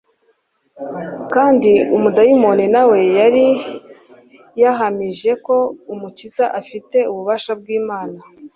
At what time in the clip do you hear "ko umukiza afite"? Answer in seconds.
5.45-6.97